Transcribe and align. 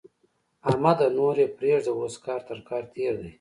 احمده! 0.69 1.07
نور 1.17 1.35
يې 1.41 1.47
پرېږده؛ 1.57 1.91
اوس 1.99 2.15
کار 2.25 2.41
تر 2.49 2.59
کار 2.69 2.83
تېر 2.93 3.13
دی. 3.21 3.29